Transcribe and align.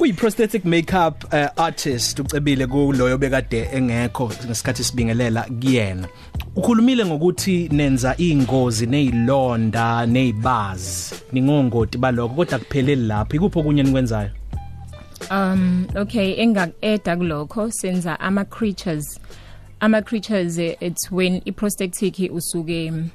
uyi 0.00 0.12
prosthetic 0.12 0.64
makeup 0.64 1.24
uh, 1.24 1.64
artist 1.64 2.20
ucebile 2.20 2.66
kuloyo 2.66 3.18
bekade 3.18 3.68
engekho 3.72 4.32
ngesikhathi 4.46 4.84
sibingelela 4.84 5.42
kuyena. 5.42 6.08
Ukhulumile 6.56 7.04
ngokuthi 7.04 7.68
nenza 7.72 8.14
ingozi 8.18 8.86
nezilonda 8.86 10.06
nezibazi 10.06 11.14
ningongoti 11.32 11.98
baloko 11.98 12.34
kodwa 12.34 12.58
kupheleli 12.58 13.06
lapho. 13.06 13.36
Ikuphi 13.36 13.58
okunye 13.58 13.82
nikwenzayo 13.82 14.30
Um 15.30 15.86
okay 15.96 16.34
engaeda 16.42 17.16
kulokho 17.16 17.70
senza 17.70 18.20
ama 18.20 18.44
creatures 18.44 19.20
ama 19.80 20.02
creatures 20.02 20.58
eh, 20.58 20.76
it's 20.80 21.12
when 21.12 21.42
i 21.46 21.52
prosthetic 21.52 22.18
usuke 22.32 22.90
mm, 22.90 23.10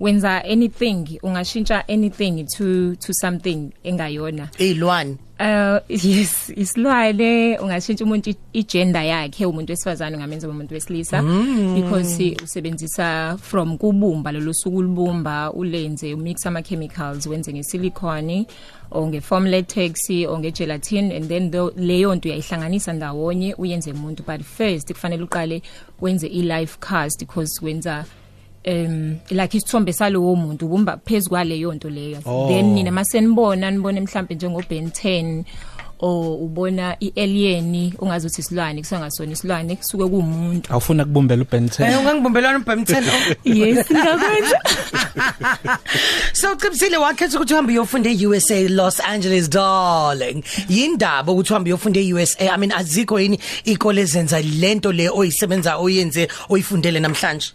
wenza 0.00 0.44
anything 0.44 1.18
ungashintsha 1.22 1.88
anything 1.88 2.44
to 2.56 2.94
to 2.96 3.12
something 3.12 3.70
engayona. 3.84 4.48
Izilwane 4.58 5.16
Uh 5.40 5.78
yes 5.88 6.52
isilwane 6.56 7.58
ungashintsha 7.58 8.04
umuntu 8.04 8.30
i- 8.30 8.36
igender 8.52 9.02
yakhe 9.04 9.46
umuntu 9.46 9.72
wesifazane 9.72 10.16
ngamenza 10.18 10.48
umuntu 10.48 10.74
wesilisa. 10.74 11.22
Because 11.74 12.24
eh, 12.26 12.36
usebenzisa 12.44 13.36
from 13.40 13.78
kubumba 13.78 14.32
lelo 14.32 14.52
suku 14.54 14.82
libumba 14.82 15.52
ulenze 15.52 16.14
umix 16.14 16.46
ama 16.46 16.62
chemicals 16.62 17.26
wenze 17.26 17.52
ngesilicone 17.52 18.46
or 18.90 19.06
ngefoam 19.06 19.46
latex 19.46 20.10
or 20.28 20.38
ngegelatin 20.38 21.12
and 21.12 21.28
then 21.28 21.50
tho- 21.50 21.72
leyo 21.76 22.14
nto 22.14 22.28
uyayihlanganisa 22.28 22.92
ndawonye 22.92 23.54
uyenze 23.54 23.92
umuntu 23.92 24.22
but 24.26 24.42
first 24.42 24.92
kufanele 24.92 25.22
uqale 25.24 25.62
wenze 26.00 26.26
i 26.26 26.42
life 26.42 26.76
cast 26.80 27.20
because 27.20 27.64
wenza 27.64 28.04
um 28.66 29.18
like 29.30 29.56
isithombe 29.56 29.92
salowo 29.92 30.36
muntu 30.36 30.66
ubumba 30.66 30.96
phezulu 30.96 31.44
leyo 31.44 31.74
nto 31.74 31.88
leyo. 31.90 32.18
Oh. 32.26 32.48
then 32.48 32.74
nina 32.74 32.90
masenibona 32.90 33.70
nibone 33.70 34.00
mhlambe 34.00 34.34
njengo 34.34 34.62
Ben 34.68 34.88
10 34.88 35.44
o 36.00 36.34
ubona 36.34 36.96
ialien 37.00 37.92
ungazuthi 37.98 38.40
isilwane 38.40 38.80
kusangasona 38.80 39.32
isilwane 39.32 39.76
kusuke 39.76 40.08
kuumuntu 40.08 40.72
awufuna 40.72 41.04
kubumbela 41.04 41.42
Eh 41.42 41.48
uBenten 41.48 41.98
ungangibumbelana 41.98 42.58
uBhamten 42.58 43.04
yes 43.44 43.86
ngakwenza 43.90 44.60
So 46.32 46.54
Cibisile 46.56 46.96
wakhetha 46.96 47.36
ukuthi 47.36 47.54
uhambe 47.54 47.72
uyofunda 47.72 48.10
eUSA 48.10 48.68
Los 48.68 49.00
Angeles 49.00 49.48
darling. 49.48 50.44
Yindaba 50.68 51.32
ukuthi 51.32 51.52
uhambe 51.52 51.70
uyofunda 51.70 52.00
eUSA 52.00 52.54
I 52.54 52.58
mean 52.58 52.72
azikho 52.72 53.20
yini 53.20 53.40
ikole 53.64 54.00
ezenza 54.02 54.40
lento 54.42 54.92
le 54.92 55.08
oyisebenza 55.08 55.76
oyenze 55.76 56.28
oyifundele 56.48 57.00
namhlanje? 57.00 57.52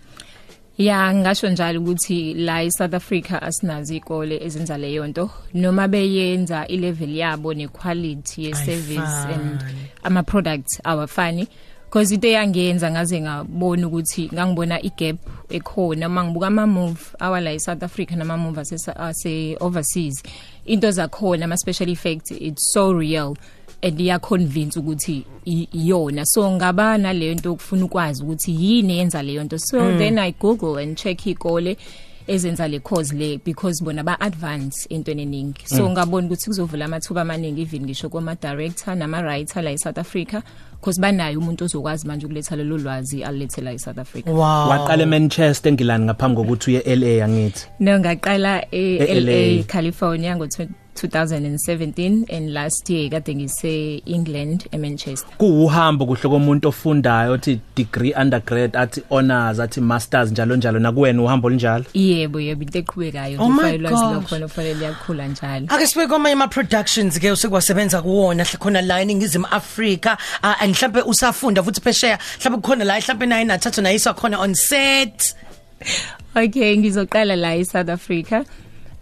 Ya 0.77 1.13
ngasho 1.13 1.49
njalo 1.49 1.81
ukuthi 1.81 2.33
la 2.33 2.63
eSouth 2.63 2.93
Africa 2.93 3.41
asinazo 3.41 3.95
ikole 3.95 4.43
ezenza 4.45 4.77
leyo 4.77 5.07
nto 5.07 5.29
noma 5.53 5.87
beyenza 5.87 6.67
ilevel 6.67 7.15
yabo 7.17 7.53
nequality 7.53 8.45
yeservice 8.45 9.27
and 9.33 9.63
ama 10.03 10.23
products 10.23 10.79
awafani. 10.83 11.47
Because 11.85 12.13
into 12.13 12.27
eyangenza 12.27 12.91
ngaze 12.91 13.21
ngabona 13.21 13.87
ukuthi 13.87 14.29
ngangibona 14.33 14.81
igap 14.81 15.17
ekhona 15.49 16.09
mangibuka 16.09 16.47
ama 16.47 16.67
move 16.67 17.01
awala 17.19 17.51
eSouth 17.51 17.83
Africa 17.83 18.11
nama 18.15 18.37
move 18.37 18.61
ase 18.61 18.91
ase 18.95 19.57
overseas 19.59 20.23
into 20.65 20.91
zakhona 20.91 21.45
ama 21.45 21.57
special 21.57 21.89
effects 21.89 22.31
it's 22.31 22.71
so 22.73 22.93
real. 22.93 23.35
And 23.81 23.99
iya 24.01 24.19
convince 24.19 24.79
ukuthi 24.79 25.25
i- 25.45 25.67
iyona 25.73 26.25
so 26.25 26.51
ngaba 26.51 26.97
nalento 26.97 27.53
ukufuna 27.53 27.85
ukwazi 27.85 28.23
ukuthi 28.23 28.51
yini 28.65 28.97
yenza 28.97 29.23
leyo 29.23 29.43
nto 29.43 29.57
so 29.59 29.79
mm. 29.81 29.97
then 29.97 30.17
i 30.19 30.31
google 30.39 30.83
and 30.83 30.97
check 30.97 31.25
ikole 31.27 31.77
ezenza 32.27 32.67
le 32.67 32.79
course 32.79 33.11
le 33.13 33.37
because 33.45 33.83
bona 33.83 34.03
ba 34.03 34.19
advance 34.21 34.85
into 34.89 35.11
eningi 35.11 35.61
so 35.65 35.83
mm. 35.85 35.91
ngabona 35.91 36.27
ukuthi 36.27 36.45
kuzovula 36.45 36.85
amathuba 36.85 37.21
amaningi 37.21 37.61
even 37.61 37.81
ngisho 37.83 38.09
kuma 38.09 38.35
director 38.35 38.95
nama 38.95 39.21
writer 39.21 39.63
la 39.63 39.71
eSouth 39.71 39.97
Africa 39.97 40.41
because 40.71 41.01
banayo 41.01 41.39
umuntu 41.39 41.63
ozokwazi 41.65 42.07
manje 42.07 42.25
ukuletha 42.25 42.55
lelo 42.55 42.77
lwazi 42.77 43.23
alilethe 43.23 43.61
la 43.61 43.71
eSouth 43.73 43.97
Africa 43.99 44.27
wow 44.29 44.69
waqala 44.69 45.03
eManchester 45.03 45.69
engilani 45.71 46.05
ngaphambi 46.05 46.35
kokuthi 46.41 46.71
uye 46.71 46.95
LA 46.95 47.25
angithi 47.25 47.67
no 47.79 47.99
ngaqala 47.99 48.65
e 48.71 48.95
E-LA. 48.95 49.57
LA 49.57 49.63
California 49.63 50.35
ngo 50.35 50.47
2017 51.07 52.25
and 52.29 52.49
last 52.53 52.89
year 52.89 53.09
kade 53.09 53.35
ngise 53.35 54.01
England 54.05 54.67
eManchester. 54.71 55.37
Kuuhambo 55.37 56.05
kuhle 56.05 56.29
komuntu 56.29 56.67
ofundayo 56.67 57.31
othi 57.33 57.59
degree 57.75 58.13
undergrad 58.13 58.77
athi 58.77 59.01
honors 59.09 59.59
athi 59.59 59.81
masters 59.81 60.31
njalo 60.31 60.55
njalo. 60.55 60.79
Nakuwena 60.79 61.21
uhambo 61.21 61.49
linjalo 61.49 61.85
yebo 61.93 62.39
yebo 62.39 62.61
into 62.63 62.79
eqhubekayo. 62.79 63.39
Oh 63.41 63.49
my 63.49 63.55
kufanele 63.55 63.77
lwazi 63.77 63.95
gosh. 64.05 64.31
lokho 64.31 64.47
kufanele 64.47 64.73
liyakhula 64.73 65.27
njalo. 65.27 65.65
Ake 65.69 65.87
sibe 65.87 66.07
kwamanye 66.07 66.33
ama 66.33 66.47
productions 66.47 67.19
ke 67.19 67.31
usekwasebenza 67.31 68.01
kuwona 68.01 68.43
hle 68.43 68.57
khona 68.59 68.81
la 68.81 69.01
eningizimu 69.01 69.47
Africa 69.51 70.17
uh, 70.43 70.61
and 70.61 70.75
mhlambe 70.75 71.01
usafunda 71.01 71.63
futhi 71.63 71.81
phesheya 71.81 72.19
mhlambe 72.39 72.57
kukhona 72.61 72.85
la 72.85 72.99
mhlambe 72.99 73.25
naye 73.25 73.45
nathathu 73.45 73.81
nayiswa 73.81 74.13
khona 74.13 74.39
on 74.39 74.53
set. 74.53 75.35
Okay 76.35 76.77
ngizoqala 76.77 77.35
la 77.35 77.55
eSouth 77.55 77.89
Africa. 77.89 78.43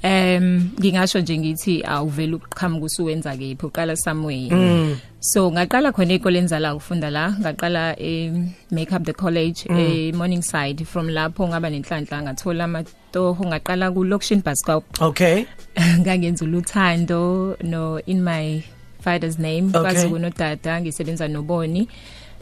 Um 0.03 0.69
ngingasho 0.79 1.19
nje 1.19 1.37
ngithi 1.37 1.83
awuvela 1.83 2.35
ukuqhamuka 2.35 2.85
usuwenza 2.85 3.37
kephi 3.37 3.65
uqala 3.65 3.95
somewhere 3.97 4.55
mm. 4.55 4.97
so 5.19 5.51
ngaqala 5.51 5.91
khona 5.91 6.13
ekoleni 6.13 6.47
zala 6.47 6.75
ukufunda 6.75 7.09
la 7.09 7.35
ngaqala 7.39 7.99
e 7.99 8.31
make 8.71 8.91
up 8.95 9.03
the 9.03 9.13
college 9.13 9.67
mm. 9.69 9.79
e 9.79 10.11
Morningside 10.11 10.85
from 10.85 11.09
lapho 11.09 11.47
ngaba 11.47 11.69
nenhlanhla 11.69 12.21
ngathola 12.21 12.63
amatoho 12.63 13.43
ngaqala 13.45 13.91
ku 13.91 14.03
Lokshin 14.03 14.41
bus 14.41 14.59
stop 14.59 14.83
okay 15.01 15.45
ngangenza 15.99 16.45
uluthando 16.45 17.57
no 17.63 17.99
in 18.07 18.23
my 18.23 18.63
father's 19.01 19.37
name 19.39 19.71
Okay. 19.75 19.81
kwazi 19.81 20.07
kunodada 20.07 20.81
ngisebenza 20.81 21.27
noboni 21.27 21.87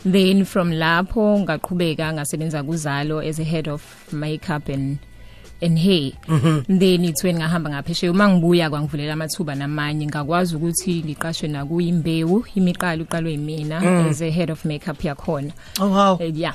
then 0.05 0.45
from 0.45 0.71
lapho 0.71 1.39
ngaqhubeka 1.39 2.13
ngasebenza 2.13 2.63
kuzalo 2.63 3.19
as 3.19 3.39
a 3.39 3.43
head 3.43 3.67
of 3.67 3.81
makeup 4.13 4.69
and 4.69 4.99
and 5.61 5.79
hair 5.79 6.11
mm 6.27 6.39
-hmm. 6.43 6.79
then 6.79 7.05
ithweni 7.05 7.39
ngahamba 7.39 7.69
ngaphesheya. 7.69 8.11
Uma 8.11 8.29
ngibuya 8.29 8.69
kwangivulela 8.69 9.13
amathuba 9.13 9.55
namanye 9.55 10.05
ngakwazi 10.05 10.55
ukuthi 10.55 11.03
ngiqashwe 11.05 11.47
na 11.49 11.65
kuyimbewu 11.65 12.45
imiqalo 12.55 13.03
uqalwe 13.03 13.31
yimina 13.31 13.79
mm. 13.81 14.07
as 14.09 14.21
a 14.21 14.29
head 14.31 14.51
of 14.51 14.65
makeup 14.65 15.03
yakhona. 15.03 15.51
Oh 15.79 15.89
wow. 15.89 16.13
Uh, 16.21 16.31
yeah. 16.35 16.53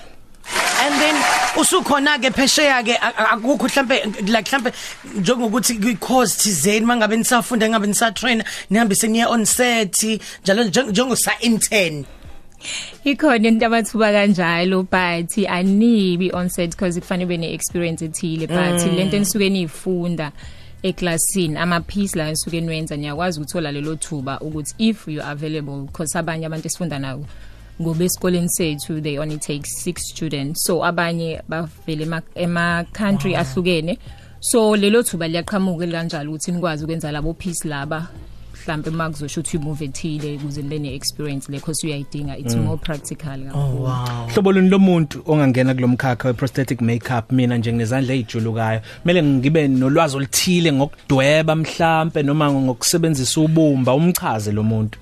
And 0.82 0.94
then 1.00 1.14
usukhona 1.56 2.18
ke 2.18 2.30
phesheya 2.34 2.82
ke 2.82 2.94
a- 2.98 3.14
a- 3.16 3.36
akukho 3.36 3.68
mhlambe 3.68 4.02
like 4.26 4.50
mhlambe 4.50 4.72
njengokuthi 5.20 5.74
kwi 5.78 5.94
course 5.96 6.36
thizeni 6.42 6.86
mangabe 6.86 7.16
nisafunda 7.16 7.68
ngabe 7.68 7.86
nisatrain 7.86 8.42
nihambe 8.70 8.94
seniye 8.94 9.26
on 9.26 9.44
set 9.44 10.02
njalo 10.44 10.64
njeng- 10.64 10.90
njengosa 10.90 11.32
intern 11.40 12.04
ikhona 13.04 13.48
into 13.48 13.66
abathuba 13.66 14.12
kanjalo 14.12 14.82
but 14.82 15.48
anibi 15.48 16.30
on 16.34 16.48
set 16.48 16.70
because 16.70 17.00
kufanele 17.00 17.28
bene 17.28 17.52
experience 17.52 18.04
ethile 18.04 18.46
but 18.46 18.80
mm. 18.82 18.96
lento 18.96 19.16
enisuke 19.16 19.50
nifunda 19.50 20.32
eclassini 20.82 21.56
ama 21.58 21.80
piece 21.80 22.18
la 22.18 22.26
enisuke 22.26 22.60
niwenza 22.60 22.96
niyakwazi 22.96 23.40
ukuthola 23.40 23.72
lelo 23.72 23.96
thuba 23.96 24.40
ukuthi 24.40 24.74
if 24.78 25.08
you 25.08 25.22
are 25.22 25.30
available 25.30 25.86
because 25.86 26.18
abanye 26.18 26.46
abantu 26.46 26.66
esifunda 26.66 26.98
nawo 26.98 27.26
ngoba 27.82 28.04
esikoleni 28.04 28.48
sethu 28.48 29.00
they 29.00 29.18
only 29.18 29.38
take 29.38 29.62
6 29.86 29.98
students 29.98 30.64
so 30.64 30.84
abanye 30.84 31.42
bavele 31.48 32.02
ema, 32.02 32.22
ema 32.34 32.84
country 32.92 33.32
wow. 33.32 33.40
ahlukene 33.40 33.98
so 34.40 34.76
lelo 34.76 35.02
thuba 35.02 35.28
liyaqhamuka 35.28 35.86
kanjalo 35.86 36.30
ukuthi 36.30 36.52
nikwazi 36.52 36.84
ukwenza 36.84 37.12
labo 37.12 37.34
piece 37.34 37.68
laba 37.68 38.08
mhlambe 38.62 38.90
makuzosho 38.90 39.40
ukuthi 39.40 39.56
imove 39.56 39.84
ethile 39.84 40.36
ukuze 40.36 40.62
nibe 40.62 40.78
ne 40.78 40.94
experience 40.94 41.52
le 41.52 41.58
because 41.58 41.86
uyayidinga 41.86 42.38
it's 42.38 42.54
mm. 42.54 42.62
more 42.62 42.76
practical 42.76 43.38
kakhulu. 43.38 43.82
Wow. 43.82 44.28
Hlobo 44.32 44.52
luni 44.52 44.68
lomuntu 44.68 45.22
ongangena 45.26 45.74
kulomkhakha 45.74 46.28
we 46.28 46.34
prosthetic 46.34 46.80
makeup 46.80 47.32
mina 47.32 47.56
nje 47.56 47.72
nginezandla 47.72 48.14
ezijulukayo 48.14 48.80
kumele 49.02 49.22
ngibe 49.22 49.68
nolwazi 49.68 50.16
oluthile 50.16 50.72
ngokudweba 50.72 51.56
mhlambe 51.56 52.22
noma 52.22 52.52
ngokusebenzisa 52.52 53.40
ubumba 53.40 53.94
umchaze 53.94 54.52
lo 54.52 54.62
muntu. 54.62 54.98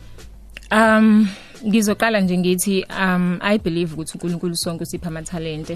Um 0.73 1.29
ngizoqala 1.67 2.21
nje 2.21 2.39
ngithi 2.39 2.87
um 3.01 3.39
i 3.41 3.59
believe 3.59 3.95
ukuthi 3.95 4.13
uNkulunkulu 4.15 4.57
sonke 4.57 4.83
usipha 4.83 5.09
ama 5.09 5.23
talent 5.23 5.71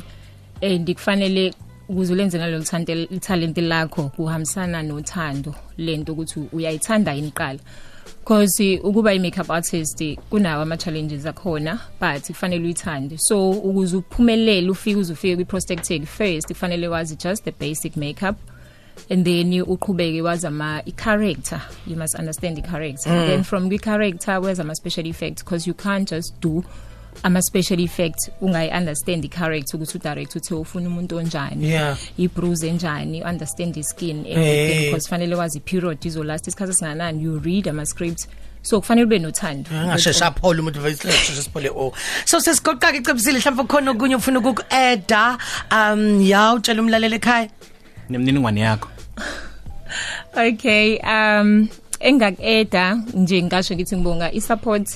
and 0.62 0.94
kufanele 0.94 1.54
ukuze 1.88 2.12
ulenze 2.12 2.38
nalolu 2.38 2.64
talent 2.64 3.20
talent 3.20 3.58
lakho 3.58 4.02
kuhambisana 4.08 4.82
nothando 4.82 5.54
lento 5.78 6.12
ukuthi 6.12 6.40
uyayithanda 6.52 7.12
yini 7.12 7.30
qala 7.30 7.58
because 8.24 8.80
ukuba 8.82 9.12
i 9.12 9.18
makeup 9.18 9.50
artist 9.50 10.02
kunawo 10.30 10.62
ama 10.62 10.76
challenges 10.76 11.26
akhona 11.26 11.80
but 12.00 12.26
kufanele 12.26 12.64
uyithande. 12.64 13.18
So 13.18 13.50
ukuze 13.50 13.96
uphumelele 13.96 14.70
ufike 14.70 14.96
uze 14.96 15.12
ufike 15.12 15.36
kwi 15.36 15.44
prosthetic 15.44 16.06
first 16.06 16.48
kufanele 16.48 16.88
wazi 16.88 17.16
just 17.16 17.44
the 17.44 17.52
basic 17.52 17.96
makeup 17.96 18.36
and 19.10 19.24
then 19.24 19.62
uqhubeke 19.62 20.22
wazi 20.22 20.46
ama 20.46 20.82
i 20.86 20.92
character 20.92 21.60
you 21.86 21.96
must 21.96 22.14
understand 22.18 22.56
the 22.56 22.62
character 22.62 23.12
mm. 23.12 23.26
then 23.26 23.42
from 23.42 23.68
the 23.68 23.78
character 23.78 24.40
where's 24.40 24.60
ama 24.60 24.74
special 24.74 25.06
effects 25.06 25.44
because 25.44 25.66
you 25.66 25.74
can't 25.74 26.10
just 26.10 26.40
do 26.40 26.64
ama 27.22 27.42
special 27.42 27.80
effects 27.80 28.30
ungayi 28.40 28.70
understand 28.78 29.22
the 29.22 29.28
character 29.28 29.76
ukuthi 29.76 29.98
udirect 29.98 30.36
uthe 30.36 30.54
ufuna 30.54 30.88
umuntu 30.88 31.16
onjani. 31.16 31.68
Yeah. 31.68 31.96
ibruise 32.18 32.68
enjani 32.68 33.22
understand 33.22 33.74
the 33.74 33.82
skin 33.82 34.24
Eh. 34.26 34.36
everything 34.36 34.84
because 34.86 35.08
fanele 35.08 35.34
wazi 35.34 35.60
period 35.60 36.04
izolast 36.04 36.46
isikhathi 36.48 36.74
singanani 36.74 37.22
you 37.24 37.38
read 37.38 37.68
ama 37.68 37.86
scripts. 37.86 38.28
So 38.62 38.80
kufanele 38.80 39.04
ube 39.06 39.18
nothando. 39.18 39.70
Angashesha 39.70 40.26
aphola 40.26 40.60
umuntu 40.60 40.80
voice 40.80 41.04
lecture 41.04 41.42
siphole 41.42 41.68
o. 41.68 41.92
So 42.24 42.40
sesigoqa 42.40 42.92
ke 42.92 43.02
cebisile 43.02 43.38
mhlawumbe 43.38 43.64
khona 43.64 43.90
okunye 43.90 44.16
ufuna 44.16 44.38
ukuku-eda. 44.38 45.38
Um 45.70 46.22
ya 46.22 46.54
utshela 46.54 46.82
umlaleli 46.82 47.16
ekhaya. 47.16 47.48
Nemniningwane 48.10 48.60
yakho. 48.60 48.88
Okay 50.36 50.98
um 50.98 51.68
engakueda 52.00 52.94
nje 53.14 53.42
ngisho 53.42 53.74
ngithi 53.74 53.96
ngibonga 53.96 54.32
i-support 54.32 54.88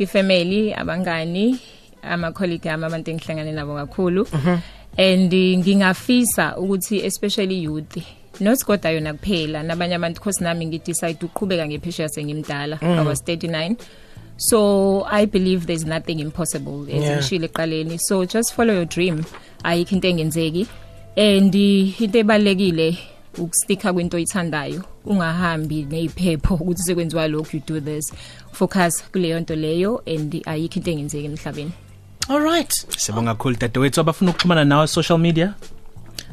kwifamily 0.00 0.74
abangani 0.74 1.58
ama 2.02 2.32
colleague 2.32 2.70
ami 2.70 2.84
abantu 2.84 3.10
engihlangane 3.10 3.52
nabo 3.52 3.74
kakhulu. 3.74 4.26
And 4.98 5.32
eh, 5.34 5.58
ngingafisa 5.58 6.56
ukuthi 6.56 7.04
especially 7.04 7.62
youth 7.62 7.96
not 8.40 8.58
kodwa 8.64 8.90
yona 8.90 9.14
kuphela 9.14 9.62
nabanye 9.62 9.94
abantu 9.94 10.20
course 10.20 10.40
nami 10.40 10.66
ngidecide 10.66 11.18
uqhubeka 11.24 11.66
ngephesheya 11.66 12.08
sengimdala 12.08 12.78
i 12.82 13.04
was 13.06 13.22
39 13.22 13.76
so 14.36 15.06
i 15.10 15.26
believe 15.26 15.66
there's 15.66 15.84
nothing 15.84 16.20
impossible 16.20 16.82
as 16.88 17.02
Yeah. 17.02 17.16
ngishilo 17.16 17.44
eqaleni 17.46 17.98
so 17.98 18.24
just 18.24 18.54
follow 18.54 18.74
your 18.74 18.86
dream. 18.86 19.24
Ayikho 19.64 19.92
into 19.94 20.08
engenzeki. 20.08 20.66
And 21.16 21.54
eh, 21.54 22.00
into 22.02 22.18
ebalekile 22.18 22.98
ukusticka 23.38 23.92
kwinto 23.92 24.16
oyithandayo 24.16 24.84
ungahambi 25.04 25.82
neziphepho 25.82 26.54
ukuthi 26.54 26.82
sekwenziwa 26.82 27.28
lokho 27.28 27.56
you 27.56 27.62
do 27.66 27.80
this. 27.80 28.12
Focus 28.52 29.04
kuleyo 29.12 29.40
nto 29.40 29.54
leyo 29.54 30.02
and 30.06 30.42
ayikho 30.46 30.76
into 30.76 30.90
engenzeki 30.90 31.26
emhlabeni. 31.26 31.72
All 32.28 32.40
right. 32.40 32.72
Sibonga 32.96 33.34
kakhulu 33.34 33.56
dadewethu. 33.56 34.00
Abafuna 34.00 34.30
ukuxhumana 34.30 34.64
nawe 34.64 34.86
social 34.86 35.18
media? 35.18 35.54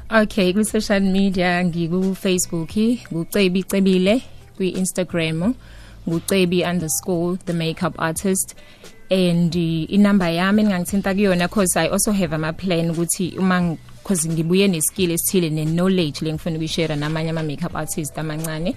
Okay, 0.09 0.53
ku 0.53 0.63
social 0.63 1.01
media 1.01 1.65
ngiku 1.65 2.15
Facebook, 2.15 2.69
ngucebi 3.11 3.63
cebile, 3.63 4.21
kwi 4.57 4.69
Instagram, 4.69 5.53
ngucebi_the 6.07 7.53
makeup 7.53 7.95
artist. 7.97 8.55
And 9.09 9.55
uh, 9.55 9.91
inamba 9.91 10.29
yami 10.29 10.61
engangithinta 10.63 11.13
kuyona 11.13 11.47
because 11.47 11.75
I 11.77 11.87
also 11.87 12.11
have 12.11 12.33
ama 12.33 12.53
plan 12.53 12.91
ukuthi 12.91 13.37
uma 13.37 13.77
because 14.07 14.29
ngibuye 14.29 14.67
ne 14.67 14.81
skill 14.81 15.11
esithile 15.11 15.49
ne 15.49 15.65
knowledge 15.65 16.21
lengifuna 16.21 16.55
ukuyishare 16.55 16.95
namanye 16.95 17.29
ama 17.29 17.43
makeup 17.43 17.75
artists 17.75 18.17
amancane. 18.17 18.75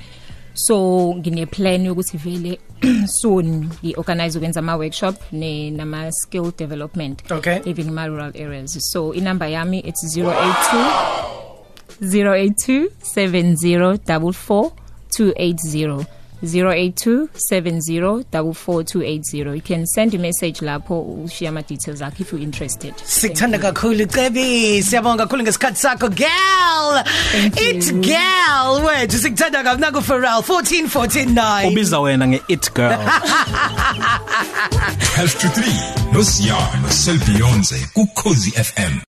So 0.54 1.14
ngine 1.14 1.46
plan 1.46 1.88
ukuthi 1.88 2.16
vele 2.16 2.58
soon 3.20 3.70
ngi 3.84 3.94
organize 3.96 4.38
ukwenza 4.38 4.60
ama 4.60 4.76
workshop 4.76 5.14
ne 5.32 5.70
nama 5.70 6.12
skill 6.12 6.52
development 6.58 7.22
Okay. 7.30 7.60
even 7.64 7.88
in 7.88 7.96
rural 7.96 8.32
areas. 8.34 8.78
So 8.92 9.14
inamba 9.14 9.48
yami 9.48 9.78
it's 9.86 10.16
082 10.16 11.30
082 12.00 12.90
7044 13.02 14.70
280 15.10 16.06
082 16.42 17.28
7044 17.34 18.82
280 18.84 19.38
you 19.56 19.60
can 19.60 19.86
send 19.86 20.14
a 20.14 20.18
message 20.18 20.60
lapho 20.60 21.02
ushiya 21.24 21.48
ama 21.48 21.62
details 21.62 22.00
akho 22.00 22.20
if 22.20 22.32
you're 22.32 22.42
interested. 22.42 22.94
Sikuthanda 22.96 23.58
kakhulu 23.58 24.06
cebi. 24.06 24.82
Siyabonga 24.82 25.26
kakhulu 25.26 25.42
ngesikhathi 25.42 25.76
sakho 25.76 26.08
girl. 26.08 27.04
You. 27.34 27.50
it 27.68 27.84
girl 28.02 28.80
wethu 28.86 29.18
sikuthanda 29.18 29.62
kakhulu 29.62 29.80
naku 29.80 30.00
Pharrell 30.00 30.42
1449 30.42 31.68
ubiza 31.68 32.00
wena 32.00 32.26
nge-it 32.26 32.74
girl. 32.74 32.98
12 35.16 35.38
to 35.38 35.48
3 35.48 36.12
noSiyana 36.12 36.80
noSelbionze 36.82 37.78
ku 37.94 38.06
Cozi 38.14 38.50
FM 38.50 39.00